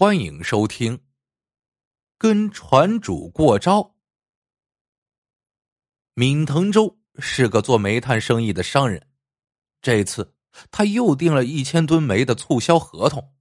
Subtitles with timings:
[0.00, 1.00] 欢迎收听。
[2.18, 3.96] 跟船主过招。
[6.14, 9.08] 闵腾洲是个做煤炭生意的商人，
[9.82, 10.36] 这次
[10.70, 13.34] 他又订了一千吨煤的促销合同，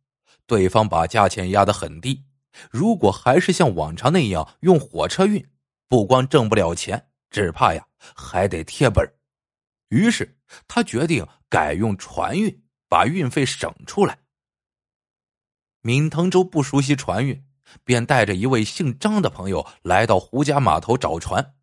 [0.47, 2.25] 对方把价钱压得很低。
[2.71, 5.47] 如果还是像往常那样用火车运，
[5.87, 7.85] 不光挣不了钱，只怕呀
[8.15, 9.07] 还得贴本
[9.89, 14.17] 于是他决定改用船运，把运费省出来。
[15.87, 17.45] 闵腾洲不熟悉船运，
[17.85, 21.55] 便带着一位姓张的朋友来到胡家码头找船。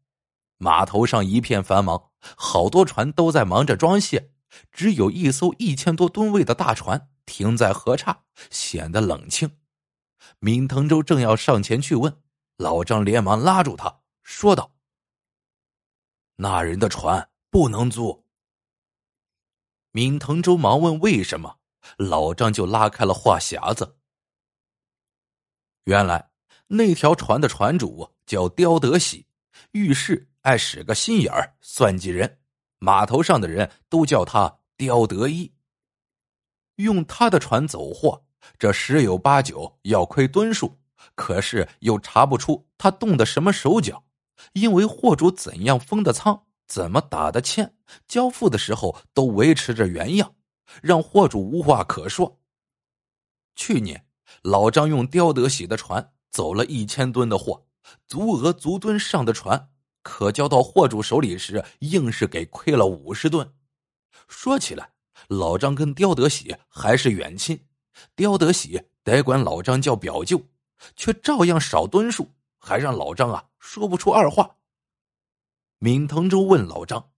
[0.56, 4.30] 码头上一片繁忙，好多船都在忙着装卸，
[4.73, 9.59] 只有一艘一千多吨位的大船停在河岔，显得冷清。
[10.38, 12.22] 闵腾洲正要上前去问，
[12.56, 14.72] 老张连忙拉住他，说道
[16.36, 18.25] ：“那人的船不能租。”
[19.92, 21.59] 闵腾洲忙问为什么，
[21.98, 23.98] 老张就拉开了话匣子。
[25.84, 26.30] 原来
[26.66, 29.27] 那条船的船主叫刁德喜，
[29.72, 32.39] 遇事爱使个心眼儿，算计人。
[32.78, 35.53] 码头上的人都叫他刁德一。
[36.77, 38.25] 用他的船走货，
[38.58, 40.78] 这十有八九要亏吨数，
[41.14, 44.05] 可是又查不出他动的什么手脚，
[44.55, 47.77] 因为货主怎样封的仓，怎么打的欠，
[48.08, 50.34] 交付的时候都维持着原样，
[50.83, 52.41] 让货主无话可说。
[53.55, 54.06] 去年。
[54.42, 57.66] 老张用刁德喜的船走了一千吨的货，
[58.06, 59.70] 足额足吨上的船，
[60.02, 63.55] 可交到货主手里时，硬是给亏了五十吨。
[64.28, 64.92] 说起来，
[65.28, 67.66] 老张跟刁德喜还是远亲，
[68.14, 70.42] 刁德喜得管老张叫表舅，
[70.96, 74.56] 却照样少吨数，还让老张啊说不出二话。
[75.78, 77.10] 闵腾洲问老张：“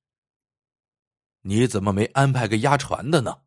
[1.42, 3.42] 你怎么没安排个押船的呢？”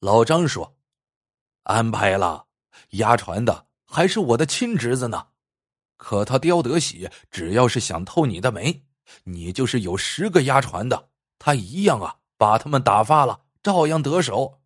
[0.00, 0.76] 老张说
[1.64, 2.45] ：“安排了。”
[2.90, 5.28] 押船的还是我的亲侄子呢，
[5.96, 8.84] 可他刁德喜，只要是想偷你的煤，
[9.24, 14.60] 你就是有十个押船的，他一样啊，把他们打发了，照样得手。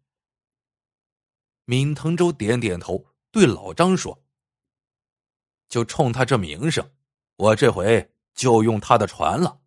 [1.66, 4.24] 闵腾洲点点头，对老张说
[5.68, 6.90] ：“就冲他这名声，
[7.36, 9.60] 我这回就用他的船了，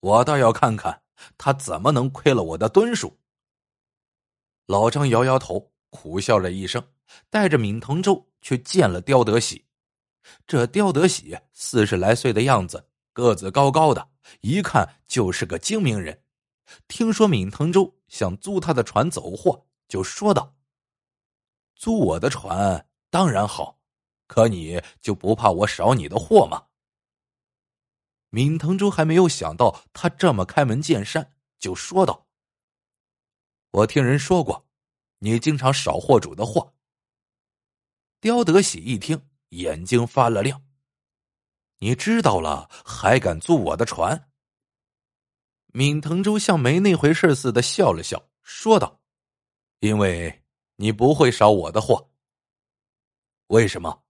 [0.00, 1.02] 我倒要看看
[1.36, 3.18] 他怎么能亏了我的吨数。”
[4.66, 5.73] 老张摇摇头。
[5.94, 6.84] 苦笑了一声，
[7.30, 9.64] 带着闵腾洲去见了刁德喜。
[10.44, 14.08] 这刁德喜四十来岁的样子，个子高高的，
[14.40, 16.24] 一看就是个精明人。
[16.88, 20.56] 听说闵腾洲想租他的船走货，就说道
[21.76, 23.78] ：“租我的船当然好，
[24.26, 26.66] 可你就不怕我少你的货吗？”
[28.30, 32.26] 闵腾洲还没有想到他这么开门见山，就说道
[33.70, 34.66] ：“我听人说过。”
[35.18, 36.74] 你经常少货主的货。
[38.20, 40.62] 刁德喜一听，眼睛发了亮。
[41.78, 44.30] 你知道了，还敢租我的船？
[45.72, 49.00] 闵腾洲像没那回事似的笑了笑，说道
[49.80, 50.44] ：“因为
[50.76, 52.10] 你不会少我的货。
[53.48, 54.04] 为什么？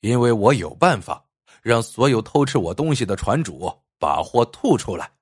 [0.00, 1.28] 因为我有办法
[1.62, 5.16] 让所有偷吃我东西的船主把货吐出来。”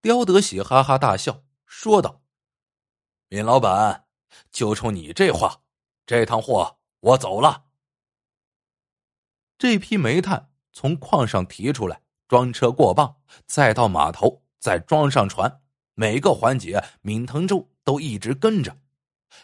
[0.00, 2.21] 刁德喜哈哈大笑，说道。
[3.32, 4.04] 闵老板，
[4.50, 5.62] 就冲你这话，
[6.04, 7.64] 这趟货我走了。
[9.56, 13.16] 这批煤炭从矿上提出来，装车过磅，
[13.46, 15.62] 再到码头，再装上船，
[15.94, 18.76] 每个环节闵腾洲都一直跟着。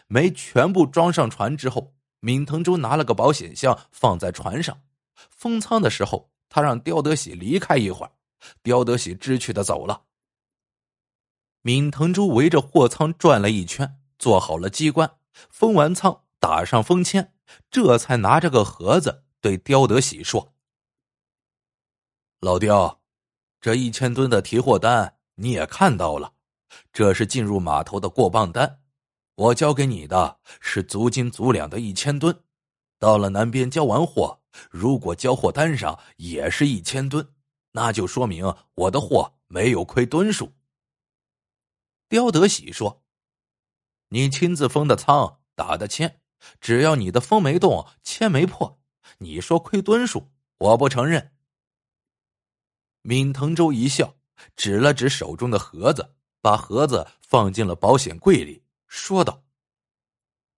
[0.05, 4.83] 煤全部装上船之后，闵腾洲拿了个保险箱放在船上，
[5.31, 8.11] 封舱的时候，他让刁德喜离开一会儿，
[8.61, 10.03] 刁德喜知趣的走了。
[11.63, 15.17] 闵腾洲围着货仓转了一圈，做好了机关，
[15.49, 17.33] 封完仓，打上封签，
[17.69, 20.53] 这才拿着个盒子对刁德喜说
[22.39, 23.01] ：“老刁，
[23.59, 26.31] 这一千吨的提货单你也看到了，
[26.93, 28.79] 这是进入码头的过磅单。
[29.35, 32.41] 我交给你的是足斤足两的一千吨，
[32.97, 34.39] 到了南边交完货，
[34.71, 37.33] 如果交货单上也是一千吨，
[37.73, 40.53] 那就说明我的货没有亏吨数。”
[42.09, 43.03] 刁德喜说
[44.09, 46.19] ：“你亲自封的仓，打的签，
[46.59, 48.81] 只要你的封没动，签没破，
[49.19, 51.35] 你说亏吨数，我不承认。”
[53.03, 54.17] 闵腾洲一笑，
[54.55, 59.43] 指了指手中的盒子，把盒子放进了保险柜里，说道：“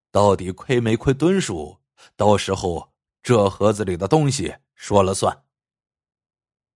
[0.09, 1.81] 到底亏没亏吨数，
[2.15, 5.45] 到时候这盒子里的东西说了算。”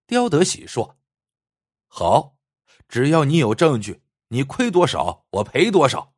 [0.06, 0.98] 刁德喜说
[1.88, 2.36] ：“好，
[2.89, 6.13] 只要你有证据。”你亏多少，我赔多少。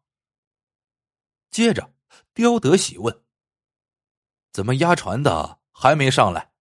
[1.50, 1.94] 接着，
[2.33, 3.24] 刁德喜问
[4.54, 6.51] ：“怎么押船的还没上来？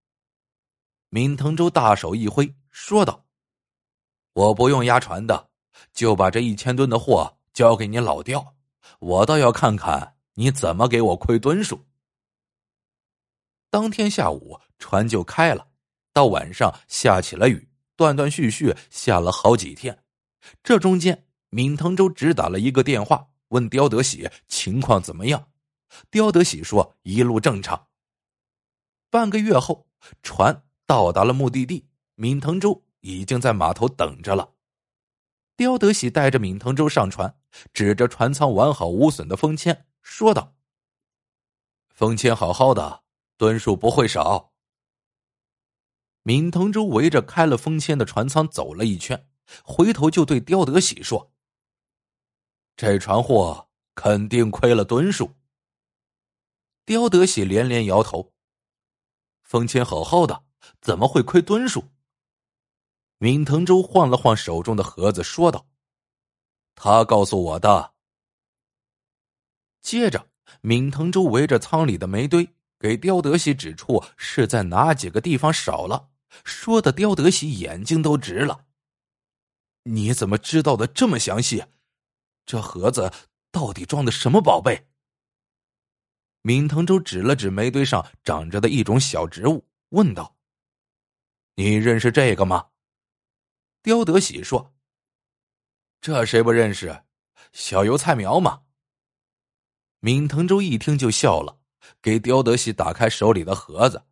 [1.10, 3.26] 闵腾州大手一挥，说道
[4.34, 5.50] ：“我不用押船的，
[5.92, 8.56] 就把这一千吨的货交给你老刁，
[8.98, 11.86] 我倒要看看你怎么给我亏吨数。”
[13.70, 15.68] 当天下午，船就开了，
[16.12, 20.04] 到晚上下起了雨，断断续续下了好几天。
[20.62, 21.25] 这中间，
[21.56, 25.48] 闵腾州只打了一个电话，问刁德喜情况怎么样。
[26.10, 27.86] 刁德喜说：“一路正常。”
[29.08, 29.86] 半个月后，
[30.22, 34.52] 船到达了目的地，闵腾州已经在码头等着了。
[35.56, 37.34] 刁德喜带着闵腾州上船，
[37.72, 40.56] 指着船舱完好无损的封签，说道
[41.88, 43.02] ：“封签好好的，
[43.38, 44.52] 吨数不会少。”
[46.24, 49.26] 闵腾州围着开了封签的船舱走了一圈，
[49.64, 51.32] 回头就对刁德喜说
[52.76, 55.32] ：“这船货肯定亏了吨数。”
[56.84, 58.32] 刁德喜连连摇头。
[59.42, 60.44] 封签好好的，
[60.80, 61.84] 怎么会亏吨数？
[63.18, 65.66] 闵腾州晃了晃手中的盒子，说道
[66.74, 67.94] ：“他告诉我的。”
[69.80, 70.28] 接着，
[70.60, 76.10] 闵腾州围着舱里的煤堆，给刁德喜指出是在哪几个地方少了，
[76.44, 78.66] 说的刁德喜眼睛都直了。
[79.84, 81.64] 你怎么知道的这么详细？
[82.46, 83.12] 这盒子
[83.50, 84.86] 到底装的什么宝贝？
[86.42, 90.36] 闵腾洲指了指煤堆上长着的一种小植物，问道
[91.56, 92.68] ：“你认识这个吗？”
[93.82, 94.72] 刁德喜说
[96.00, 97.02] ：“这谁不认识？
[97.52, 98.62] 小油菜苗嘛。”
[100.00, 101.58] 闵腾洲一听就笑了，
[102.00, 104.06] 给刁德喜打开手里的盒子。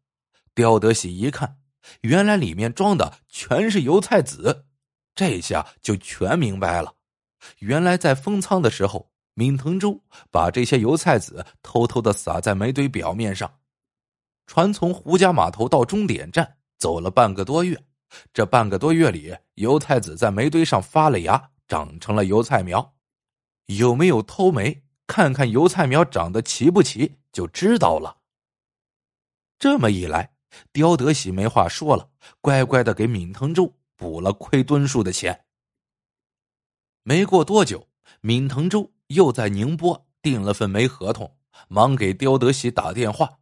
[0.55, 1.61] 刁德喜一看，
[2.01, 4.67] 原来里面装的全是油菜籽，
[5.15, 6.97] 这下就全明白了。
[7.59, 9.11] 原来在封仓的时候。
[9.37, 10.01] 闵腾州
[10.31, 13.53] 把这些油菜籽偷偷的撒在煤堆表面上，
[14.47, 17.77] 船从胡家码头到终点站走了半个多月，
[18.33, 22.95] 这半个多月里，油菜籽在煤堆上发了芽，长成了油菜苗。
[23.67, 24.85] 有没有偷煤？
[25.09, 28.19] 看看油菜苗长得齐不齐，就知道了。
[29.59, 30.33] 这么一来，
[30.73, 32.09] 刁德喜没话说了，
[32.41, 35.44] 乖乖的给闵腾州补了亏吨数的钱。
[37.05, 37.89] 没过多久，
[38.23, 38.91] 闵腾洲。
[39.09, 41.37] 又在宁波订了份煤合同，
[41.69, 43.41] 忙给刁德喜打电话。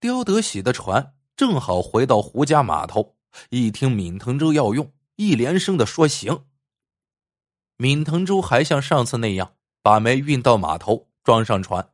[0.00, 3.14] 刁德喜的船正好回到胡家码头，
[3.50, 6.46] 一听闵腾洲要用，一连声的说行。
[7.76, 11.92] 闵腾州还像上次那样把煤运到码头，装上船。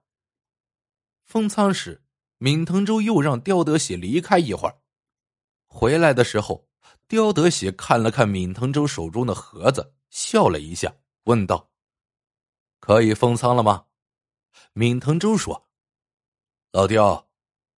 [1.26, 2.02] 封舱时，
[2.38, 4.78] 闵腾州又让刁德喜离开一会儿。
[5.66, 6.66] 回来的时候，
[7.06, 11.70] 刁德喜看了看闵腾州手中的盒子，笑了一下，问道。
[12.78, 13.86] 可以封仓了吗？
[14.72, 15.68] 闵腾洲说
[16.72, 17.28] ：“老刁，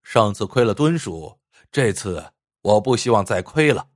[0.02, 1.40] 上次亏了吨数，
[1.70, 2.32] 这次
[2.62, 3.90] 我不希望再亏了。”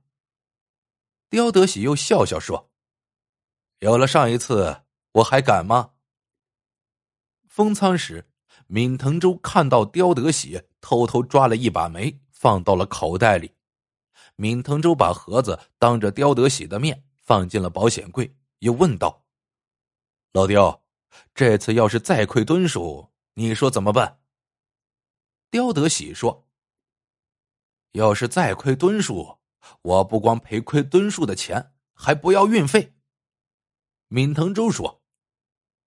[1.29, 2.71] 刁德喜又笑笑说
[3.79, 5.93] ：“有了上一次，我还敢吗？”
[7.47, 8.29] 封仓时，
[8.67, 13.55] 闵腾洲看到刁德喜偷偷抓了一把煤，放到了口袋里。
[14.35, 19.23] 闵腾洲把盒子当着刁德喜的面放进了保险柜，又问道
[20.33, 20.83] ：“老刁。”
[21.33, 24.19] 这次要是再亏吨数，你说怎么办？
[25.49, 26.47] 刁德喜说
[27.93, 29.39] ：“要是再亏吨数，
[29.81, 32.93] 我不光赔亏吨数的钱，还不要运费。”
[34.09, 35.01] 闵腾州说：“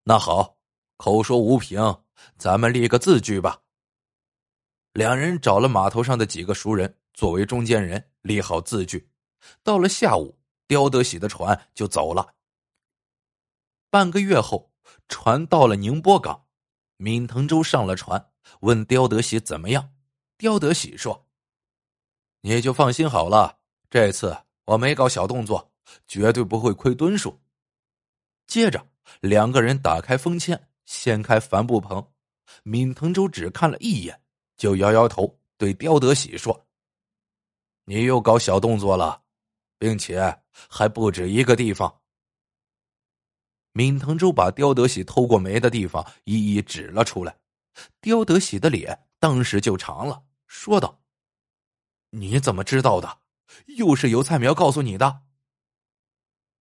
[0.04, 0.58] 那好，
[0.96, 2.02] 口说无凭，
[2.36, 3.62] 咱们立个字据吧。”
[4.92, 9.08] 两人找了码头上的几个熟人作为中间人，立好字据。
[9.62, 10.39] 到了下午，
[10.70, 12.36] 刁德喜的船就走了。
[13.90, 14.70] 半个月后。
[15.08, 16.46] 船到了宁波港，
[16.96, 19.92] 闵腾州上了船，问刁德喜怎么样。
[20.36, 21.28] 刁德喜说
[22.42, 23.58] ：“你就放心好了，
[23.88, 25.72] 这次我没搞小动作，
[26.08, 27.40] 绝对不会亏吨数。”
[28.48, 28.84] 接着，
[29.20, 32.04] 两个人打开封签，掀开帆布棚。
[32.64, 34.20] 闵腾州只看了一眼，
[34.56, 36.66] 就摇摇头，对刁德喜说
[37.84, 39.22] ：“你又搞小动作了，
[39.80, 42.02] 并且还不止一个地方。”
[43.72, 47.38] 闵腾洲把刁德喜偷过煤的地方一一指了出来，
[48.00, 51.00] 刁德喜的脸当时就长了，说道
[52.10, 53.20] ：“你怎么知道的？
[53.78, 55.22] 又是油菜苗告诉你的？”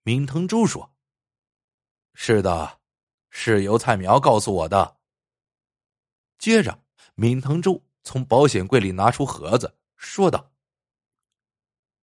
[0.04, 0.96] 闵腾洲说
[2.14, 2.80] ：“是的，
[3.30, 4.98] 是油菜苗告诉我的。”
[6.38, 6.84] 接着，
[7.16, 10.52] 闵腾洲从保险柜里拿出盒子，说道：“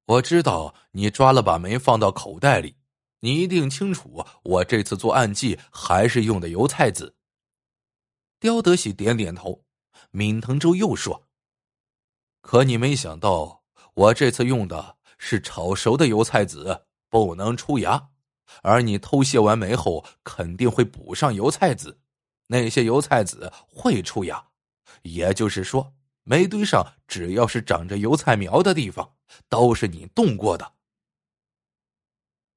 [0.07, 2.77] 我知道你抓了把煤放到口袋里。”
[3.21, 7.17] 你一定清楚，我这次做暗记还是用的油菜籽。
[8.39, 9.65] 刁德喜点点头。
[10.11, 11.27] 闵腾州又说
[12.43, 18.11] ：“可你没想到，我这次用的是炒熟的油菜籽，不能出芽。
[18.63, 21.99] 而你偷卸完煤后，肯定会补上油菜籽，
[22.47, 24.47] 那些油菜籽会出芽。
[25.03, 29.16] 也就是说，煤堆上只要是长着油菜苗的地方，
[29.49, 30.75] 都是你动过的。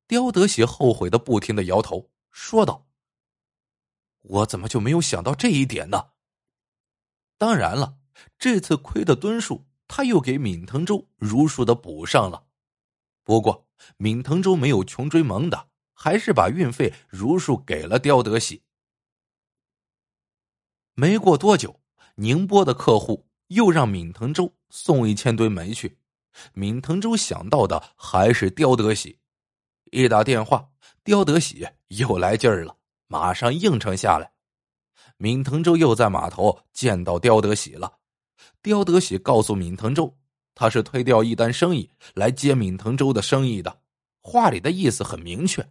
[0.07, 2.88] 刁德喜后悔的不停的摇头，说道
[4.21, 6.11] ：“我怎么就没有想到这一点呢？
[7.38, 7.97] 当然了，
[8.38, 12.47] 这次亏的吨数，他又给闵腾州如数的补上了。
[13.23, 15.67] 不过，闵腾州没有穷追猛打。”
[16.01, 18.63] 还是把运费如数给了刁德喜。
[20.93, 21.81] 没过多久，
[22.15, 25.98] 宁波的客户又让闵腾州送一千吨煤去。
[26.53, 29.17] 闵腾州想到的还是刁德喜，
[29.91, 30.69] 一打电话，
[31.03, 32.75] 刁德喜又来劲儿了，
[33.08, 34.31] 马上应承下来。
[35.17, 37.91] 闵腾州又在码头见到刁德喜了。
[38.62, 40.17] 刁德喜告诉闵腾州，
[40.55, 43.81] 他是推掉一单生意来接闵腾州的生意的，
[44.22, 45.67] 话里的意思很明确。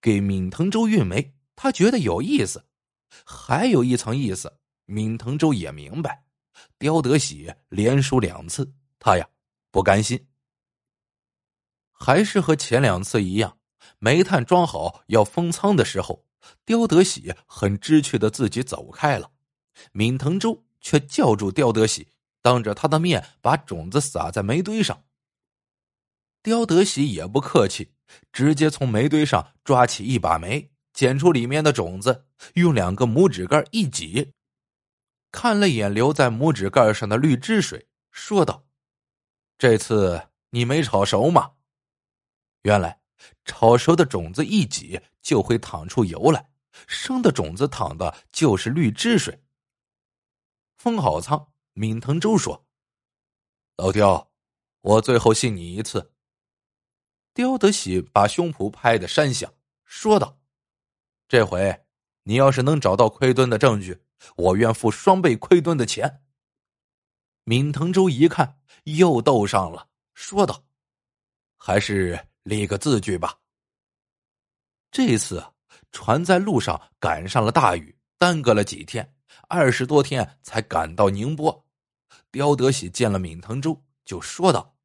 [0.00, 2.62] 给闵腾州运煤，他觉得有意思，
[3.24, 4.52] 还有一层意思，
[4.86, 6.22] 闵腾州也明白，
[6.78, 9.26] 刁德喜连输两次，他呀
[9.72, 10.28] 不甘心，
[11.90, 13.58] 还是和前两次一样，
[13.98, 16.24] 煤炭装好要封仓的时候，
[16.64, 19.32] 刁德喜很知趣的自己走开了，
[19.92, 22.06] 闵腾洲却叫住刁德喜，
[22.40, 25.02] 当着他的面把种子撒在煤堆上，
[26.42, 27.94] 刁德喜也不客气。
[28.30, 32.26] 直接从煤堆上抓起一把煤，捡出里面的种子，
[32.56, 34.34] 用两个拇指盖一挤，
[35.30, 38.66] 看了眼留在拇指盖上的绿汁水，说道
[39.58, 41.52] ：“这次你没炒熟吗？”
[42.62, 43.00] 原来
[43.44, 46.50] 炒熟的种子一挤就会淌出油来，
[46.86, 49.42] 生的种子淌的就是绿汁水。
[50.76, 52.66] 封好仓，闵腾洲说
[53.78, 54.32] ：“老刁，
[54.80, 56.12] 我最后信你一次。”
[57.34, 59.54] 刁德喜把胸脯拍得山响，
[59.84, 60.38] 说道
[61.28, 61.84] ：“这回
[62.24, 64.02] 你要是能找到亏吨的证据，
[64.36, 66.22] 我愿付双倍亏吨的钱。”
[67.44, 70.64] 闵腾洲一看，又斗上了，说道
[71.56, 73.38] ：“还是立个字据吧。”
[74.90, 75.44] 这次
[75.90, 79.14] 船在路上赶上了大雨，耽搁了几天，
[79.48, 81.66] 二十多天才赶到宁波。
[82.30, 84.76] 刁德喜见了闵腾洲，就说道：“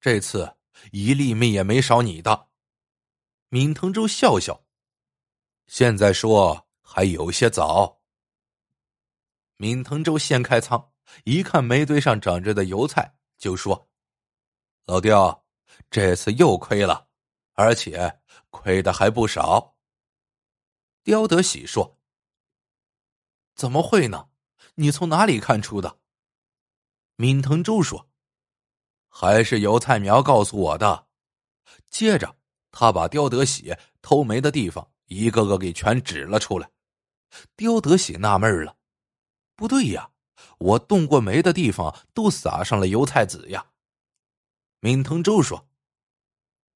[0.00, 0.54] 这次。”
[0.92, 2.50] 一粒米也没少你的，
[3.48, 4.64] 闵腾洲笑笑。
[5.66, 8.00] 现在说还有些早。
[9.56, 10.87] 闵腾洲掀开仓，
[11.24, 13.88] 一看煤堆上长着的油菜，就说
[14.86, 15.44] ：“老刁，
[15.90, 17.08] 这次又亏了，
[17.54, 19.76] 而且亏的还不少。”
[21.04, 21.98] 刁德喜说
[23.56, 24.28] ：“怎么会呢？
[24.74, 25.98] 你从哪里看出的？”
[27.16, 28.08] 闵腾洲说。
[29.10, 31.08] 还是油菜苗告诉我的。
[31.90, 32.36] 接着，
[32.70, 36.70] 他把刁德喜偷煤的地方一个个给全指了出来。
[37.56, 38.76] 刁德喜纳闷了
[39.56, 40.10] ：“不对呀，
[40.58, 43.64] 我动过煤的地方都撒上了油菜籽呀。”
[44.80, 45.68] 闵腾洲说：“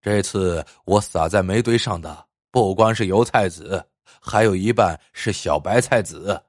[0.01, 3.85] 这次我撒在煤堆上的不光是油菜籽，
[4.21, 6.43] 还有一半是小白菜籽。”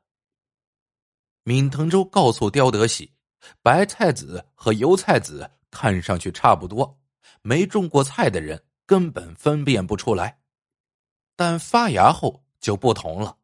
[1.44, 3.12] 闵腾洲告诉刁德喜
[3.62, 7.00] ：“白菜籽和油菜籽。”看上去差不多，
[7.42, 10.40] 没种过菜的人根本分辨不出来。
[11.36, 13.36] 但发芽后就不同了，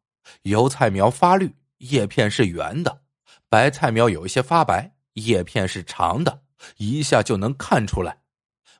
[0.42, 3.02] 油菜苗发绿，叶片是圆的；
[3.50, 6.44] 白菜苗有一些发白，叶片是长的，
[6.76, 8.22] 一下就能看出来。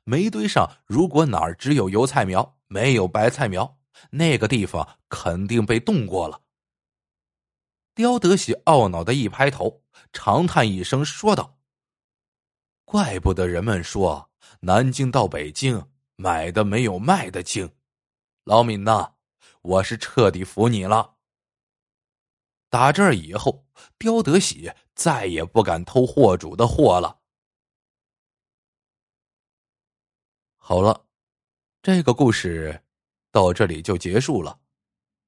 [0.05, 3.79] 煤堆上如果哪儿只有油菜苗，没有白菜苗，
[4.11, 6.43] 那个地方肯定被冻过了。
[7.97, 11.59] 刁德喜懊恼的一拍头，长叹一声，说道。
[12.85, 15.85] 怪不得人们说南京到北京
[16.15, 17.73] 买的没有卖的精，
[18.45, 19.15] 老闵呐，
[19.63, 21.17] 我是彻底服你了。
[22.71, 23.67] 打这儿以后，
[23.99, 27.21] 刁德喜再也不敢偷货主的货了。
[30.57, 31.05] 好了，
[31.83, 32.83] 这个故事
[33.31, 34.59] 到这里就结束了。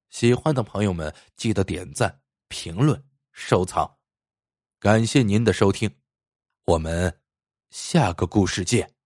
[0.08, 3.98] 喜欢的朋友们记得点赞、评论、收藏，
[4.78, 5.94] 感谢您的收听，
[6.64, 7.18] 我们。
[7.70, 9.01] 下个故事见。